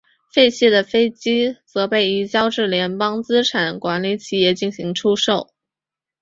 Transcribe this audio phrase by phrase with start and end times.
[0.33, 5.51] 废弃的飞机则被移交至联邦资产管理企业进行出售。